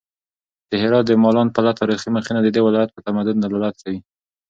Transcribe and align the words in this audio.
د 0.69 0.71
هرات 0.81 1.05
د 1.07 1.11
مالان 1.23 1.47
پله 1.55 1.71
تاریخي 1.79 2.09
مخینه 2.15 2.39
د 2.43 2.47
دې 2.55 2.61
ولایت 2.67 2.89
په 2.93 3.01
تمدن 3.07 3.35
دلالت 3.39 3.75
کوي. 3.83 3.99